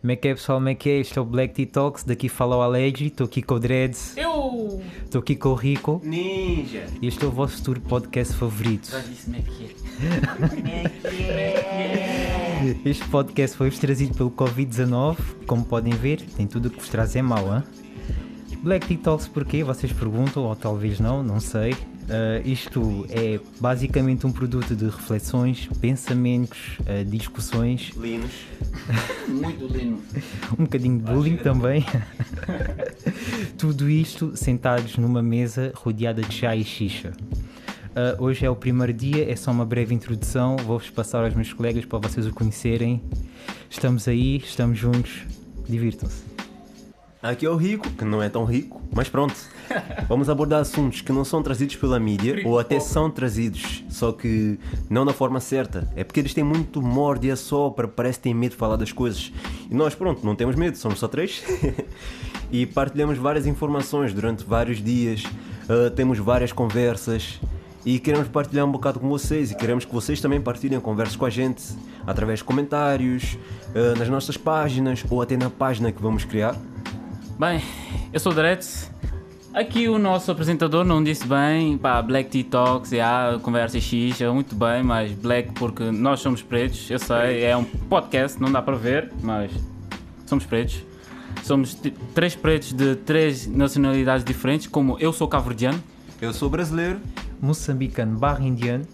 Como 0.00 0.12
é 0.12 0.16
que 0.16 0.28
é 0.28 0.34
pessoal, 0.34 0.56
como 0.56 0.68
é 0.70 0.74
que 0.74 0.88
é? 0.88 0.98
Este 0.98 1.18
é 1.18 1.20
o 1.20 1.26
Black 1.26 1.52
Tea 1.52 1.66
Talks, 1.66 2.04
daqui 2.04 2.30
fala 2.30 2.56
o 2.56 2.62
Alegi, 2.62 3.08
estou 3.08 3.26
aqui 3.26 3.42
com 3.42 3.56
o 3.56 3.60
Dreads, 3.60 4.16
Eu! 4.16 4.80
estou 5.04 5.20
aqui 5.20 5.36
com 5.36 5.50
o 5.50 5.54
Rico 5.54 6.00
Ninja! 6.02 6.86
e 7.02 7.06
este 7.06 7.22
é 7.22 7.28
o 7.28 7.30
vosso 7.30 7.58
futuro 7.58 7.82
podcast 7.82 8.34
favorito. 8.34 8.90
Já 8.90 9.00
disse 9.00 9.24
como 9.26 9.36
é 9.36 9.40
que 9.42 9.64
é. 12.56 12.80
Este 12.88 13.06
podcast 13.08 13.56
foi-vos 13.58 13.78
trazido 13.78 14.16
pelo 14.16 14.30
Covid-19, 14.30 15.18
como 15.46 15.64
podem 15.66 15.92
ver, 15.92 16.22
tem 16.34 16.46
tudo 16.46 16.68
o 16.68 16.70
que 16.70 16.78
vos 16.78 16.88
traz 16.88 17.14
é 17.14 17.20
mau, 17.20 17.54
hein? 17.54 17.62
Black 18.62 18.86
Tea 18.86 18.98
Talks 18.98 19.26
porquê? 19.26 19.64
Vocês 19.64 19.90
perguntam, 19.92 20.44
ou 20.44 20.54
talvez 20.54 21.00
não, 21.00 21.22
não 21.22 21.40
sei. 21.40 21.72
Uh, 21.72 22.44
isto 22.44 23.06
é 23.08 23.40
basicamente 23.58 24.26
um 24.26 24.32
produto 24.32 24.74
de 24.74 24.84
reflexões, 24.84 25.68
pensamentos, 25.80 26.78
uh, 26.80 27.04
discussões, 27.04 27.92
Linus. 27.96 28.32
Muito 29.28 29.66
lindo. 29.66 30.02
um 30.58 30.64
bocadinho 30.64 30.98
de 30.98 31.04
bullying 31.04 31.36
também. 31.36 31.86
Tudo 33.56 33.88
isto 33.88 34.36
sentados 34.36 34.96
numa 34.98 35.22
mesa 35.22 35.72
rodeada 35.74 36.20
de 36.20 36.34
chá 36.34 36.54
e 36.54 36.64
xixa. 36.64 37.12
Uh, 37.90 38.22
hoje 38.22 38.44
é 38.44 38.50
o 38.50 38.56
primeiro 38.56 38.92
dia, 38.92 39.30
é 39.30 39.36
só 39.36 39.52
uma 39.52 39.64
breve 39.64 39.94
introdução. 39.94 40.56
Vou-vos 40.56 40.90
passar 40.90 41.24
aos 41.24 41.34
meus 41.34 41.52
colegas 41.52 41.84
para 41.84 41.98
vocês 41.98 42.26
o 42.26 42.32
conhecerem. 42.32 43.00
Estamos 43.70 44.06
aí, 44.06 44.36
estamos 44.38 44.78
juntos, 44.78 45.22
divirtam-se. 45.68 46.39
Aqui 47.22 47.44
é 47.44 47.50
o 47.50 47.56
rico, 47.56 47.86
que 47.90 48.02
não 48.02 48.22
é 48.22 48.30
tão 48.30 48.46
rico, 48.46 48.80
mas 48.90 49.06
pronto. 49.06 49.34
Vamos 50.08 50.30
abordar 50.30 50.60
assuntos 50.60 51.02
que 51.02 51.12
não 51.12 51.22
são 51.22 51.42
trazidos 51.42 51.76
pela 51.76 52.00
mídia, 52.00 52.40
ou 52.46 52.58
até 52.58 52.80
são 52.80 53.10
trazidos, 53.10 53.84
só 53.90 54.10
que 54.10 54.58
não 54.88 55.04
da 55.04 55.12
forma 55.12 55.38
certa. 55.38 55.86
É 55.94 56.02
porque 56.02 56.18
eles 56.18 56.32
têm 56.32 56.42
muito 56.42 56.80
morde 56.80 57.26
e 57.26 57.30
assopra, 57.30 57.86
parece 57.86 58.18
que 58.18 58.22
têm 58.22 58.34
medo 58.34 58.52
de 58.52 58.56
falar 58.56 58.76
das 58.76 58.90
coisas. 58.90 59.30
E 59.70 59.74
nós, 59.74 59.94
pronto, 59.94 60.24
não 60.24 60.34
temos 60.34 60.56
medo, 60.56 60.78
somos 60.78 60.98
só 60.98 61.08
três. 61.08 61.42
e 62.50 62.64
partilhamos 62.64 63.18
várias 63.18 63.46
informações 63.46 64.14
durante 64.14 64.42
vários 64.42 64.82
dias, 64.82 65.22
uh, 65.24 65.90
temos 65.90 66.18
várias 66.18 66.52
conversas. 66.52 67.38
E 67.84 67.98
queremos 67.98 68.28
partilhar 68.28 68.66
um 68.66 68.72
bocado 68.72 68.98
com 68.98 69.08
vocês 69.10 69.50
e 69.50 69.54
queremos 69.54 69.84
que 69.84 69.92
vocês 69.92 70.20
também 70.22 70.40
partilhem 70.40 70.80
conversas 70.80 71.16
com 71.16 71.26
a 71.26 71.30
gente 71.30 71.62
através 72.06 72.38
de 72.38 72.44
comentários, 72.46 73.38
uh, 73.74 73.98
nas 73.98 74.08
nossas 74.08 74.38
páginas 74.38 75.04
ou 75.10 75.20
até 75.20 75.36
na 75.36 75.50
página 75.50 75.92
que 75.92 76.00
vamos 76.00 76.24
criar. 76.24 76.56
Bem, 77.40 77.62
eu 78.12 78.20
sou 78.20 78.32
o 78.32 78.34
Dretz. 78.34 78.90
Aqui 79.54 79.88
o 79.88 79.98
nosso 79.98 80.30
apresentador 80.30 80.84
não 80.84 81.02
disse 81.02 81.26
bem, 81.26 81.78
pá, 81.78 82.02
Black 82.02 82.28
Tea 82.28 82.44
Talks, 82.44 82.92
yeah, 82.92 83.38
conversa 83.38 83.80
xixa, 83.80 84.30
muito 84.30 84.54
bem, 84.54 84.82
mas 84.82 85.10
Black 85.12 85.54
porque 85.54 85.84
nós 85.84 86.20
somos 86.20 86.42
pretos, 86.42 86.90
eu 86.90 86.98
sei, 86.98 87.42
é 87.44 87.56
um 87.56 87.64
podcast, 87.64 88.38
não 88.38 88.52
dá 88.52 88.60
para 88.60 88.76
ver, 88.76 89.10
mas 89.22 89.50
somos 90.26 90.44
pretos. 90.44 90.84
Somos 91.42 91.80
três 92.14 92.34
pretos 92.34 92.74
de 92.74 92.94
três 92.94 93.46
nacionalidades 93.46 94.22
diferentes, 94.22 94.66
como 94.66 94.98
eu 95.00 95.10
sou 95.10 95.26
cabo-verdiano, 95.26 95.82
Eu 96.20 96.34
sou 96.34 96.50
brasileiro. 96.50 97.00
Moçambicano 97.40 98.18
barra 98.18 98.44
indiano. 98.44 98.84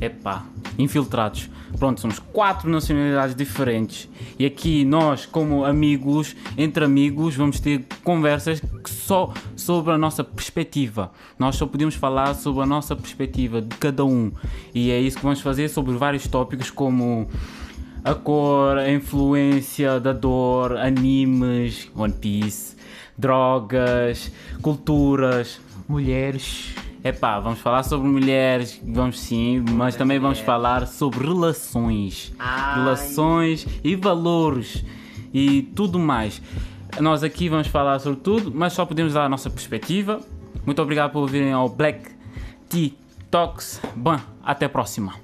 Epá, 0.00 0.46
infiltrados. 0.78 1.50
Pronto, 1.76 2.00
somos 2.00 2.18
quatro 2.18 2.70
nacionalidades 2.70 3.34
diferentes. 3.34 4.08
E 4.38 4.46
aqui 4.46 4.84
nós, 4.84 5.26
como 5.26 5.64
amigos, 5.64 6.36
entre 6.56 6.84
amigos, 6.84 7.34
vamos 7.34 7.60
ter 7.60 7.84
conversas 8.04 8.62
só 8.86 9.32
sobre 9.56 9.92
a 9.92 9.98
nossa 9.98 10.22
perspectiva. 10.22 11.10
Nós 11.38 11.56
só 11.56 11.66
podemos 11.66 11.94
falar 11.94 12.34
sobre 12.34 12.62
a 12.62 12.66
nossa 12.66 12.94
perspectiva 12.94 13.60
de 13.60 13.76
cada 13.76 14.04
um. 14.04 14.32
E 14.74 14.90
é 14.90 15.00
isso 15.00 15.16
que 15.16 15.22
vamos 15.22 15.40
fazer 15.40 15.68
sobre 15.68 15.96
vários 15.96 16.26
tópicos 16.26 16.70
como 16.70 17.28
a 18.04 18.14
cor, 18.14 18.78
a 18.78 18.90
influência 18.90 19.98
da 19.98 20.12
dor, 20.12 20.76
animes, 20.76 21.90
One 21.94 22.12
Piece, 22.12 22.76
drogas, 23.16 24.30
culturas, 24.62 25.60
Mulheres, 25.88 26.74
Epá, 27.04 27.38
vamos 27.38 27.60
falar 27.60 27.84
sobre 27.84 28.08
mulheres, 28.08 28.80
vamos 28.84 29.20
sim, 29.20 29.64
mas 29.72 29.94
também 29.94 30.18
vamos 30.18 30.40
falar 30.40 30.86
sobre 30.86 31.26
relações. 31.26 32.32
Relações 32.74 33.66
e 33.84 33.94
valores 33.94 34.84
e 35.32 35.62
tudo 35.74 35.98
mais. 35.98 36.42
Nós 37.00 37.22
aqui 37.22 37.48
vamos 37.48 37.68
falar 37.68 38.00
sobre 38.00 38.20
tudo, 38.20 38.52
mas 38.52 38.72
só 38.72 38.84
podemos 38.84 39.12
dar 39.12 39.24
a 39.24 39.28
nossa 39.28 39.48
perspectiva. 39.48 40.20
Muito 40.66 40.82
obrigado 40.82 41.12
por 41.12 41.28
virem 41.28 41.52
ao 41.52 41.68
Black 41.68 42.10
Tea 42.68 42.90
Talks. 43.30 43.80
Bom, 43.94 44.18
até 44.42 44.66
a 44.66 44.68
próxima. 44.68 45.14